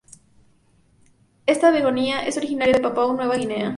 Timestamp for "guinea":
3.37-3.69